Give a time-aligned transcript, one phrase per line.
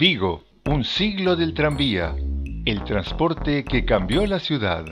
[0.00, 2.16] Vigo, un siglo del tranvía,
[2.64, 4.86] el transporte que cambió la ciudad.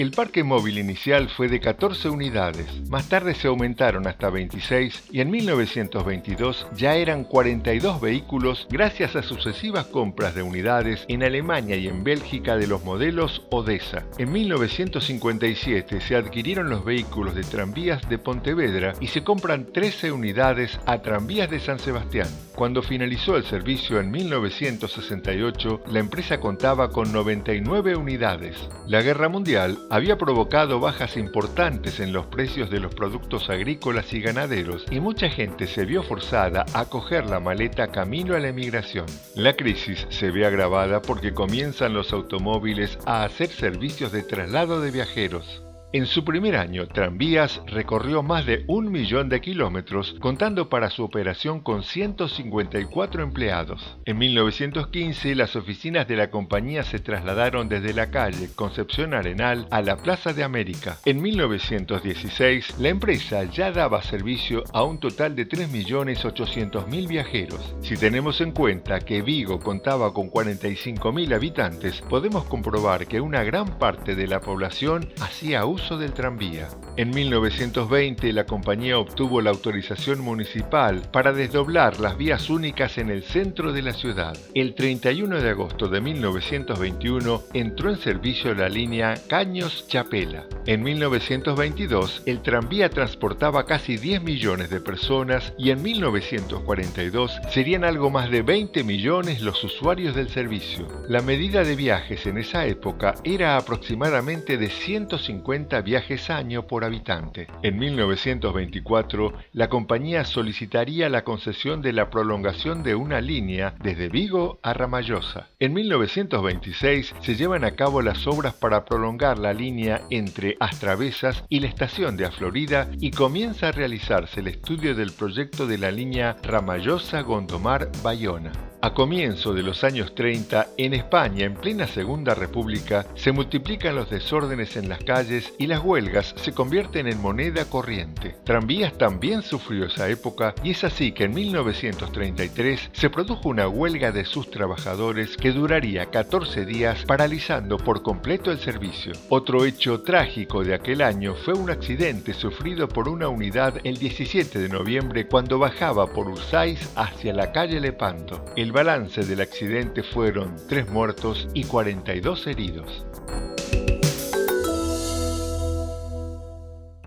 [0.00, 5.20] El parque móvil inicial fue de 14 unidades, más tarde se aumentaron hasta 26 y
[5.20, 11.86] en 1922 ya eran 42 vehículos gracias a sucesivas compras de unidades en Alemania y
[11.86, 14.06] en Bélgica de los modelos Odessa.
[14.16, 20.80] En 1957 se adquirieron los vehículos de tranvías de Pontevedra y se compran 13 unidades
[20.86, 22.28] a tranvías de San Sebastián.
[22.54, 28.56] Cuando finalizó el servicio en 1968, la empresa contaba con 99 unidades.
[28.86, 34.20] La guerra mundial había provocado bajas importantes en los precios de los productos agrícolas y
[34.20, 39.06] ganaderos y mucha gente se vio forzada a coger la maleta camino a la emigración.
[39.34, 44.92] La crisis se ve agravada porque comienzan los automóviles a hacer servicios de traslado de
[44.92, 45.62] viajeros.
[45.92, 51.02] En su primer año, Tranvías recorrió más de un millón de kilómetros, contando para su
[51.02, 53.98] operación con 154 empleados.
[54.04, 59.82] En 1915, las oficinas de la compañía se trasladaron desde la calle Concepción Arenal a
[59.82, 60.96] la Plaza de América.
[61.04, 67.74] En 1916, la empresa ya daba servicio a un total de 3.800.000 viajeros.
[67.80, 73.76] Si tenemos en cuenta que Vigo contaba con 45.000 habitantes, podemos comprobar que una gran
[73.80, 76.68] parte de la población hacía uso del tranvía.
[76.96, 83.22] En 1920 la compañía obtuvo la autorización municipal para desdoblar las vías únicas en el
[83.22, 84.36] centro de la ciudad.
[84.54, 90.46] El 31 de agosto de 1921 entró en servicio la línea Caños-Chapela.
[90.66, 98.10] En 1922 el tranvía transportaba casi 10 millones de personas y en 1942 serían algo
[98.10, 100.86] más de 20 millones los usuarios del servicio.
[101.08, 107.46] La medida de viajes en esa época era aproximadamente de 150 viajes año por habitante.
[107.62, 114.58] En 1924, la compañía solicitaría la concesión de la prolongación de una línea desde Vigo
[114.62, 115.48] a Ramallosa.
[115.58, 121.60] En 1926 se llevan a cabo las obras para prolongar la línea entre Astravesas y
[121.60, 126.36] la estación de Aflorida y comienza a realizarse el estudio del proyecto de la línea
[126.42, 128.69] Ramallosa-Gondomar-Bayona.
[128.82, 134.08] A comienzo de los años 30, en España, en plena Segunda República, se multiplican los
[134.08, 138.36] desórdenes en las calles y las huelgas se convierten en moneda corriente.
[138.42, 144.12] Tranvías también sufrió esa época y es así que en 1933 se produjo una huelga
[144.12, 149.12] de sus trabajadores que duraría 14 días paralizando por completo el servicio.
[149.28, 154.58] Otro hecho trágico de aquel año fue un accidente sufrido por una unidad el 17
[154.58, 158.42] de noviembre cuando bajaba por Ursáis hacia la calle Lepanto.
[158.70, 163.04] El balance del accidente fueron 3 muertos y 42 heridos.